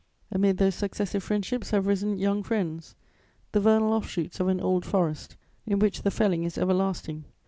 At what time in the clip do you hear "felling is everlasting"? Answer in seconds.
6.09-7.25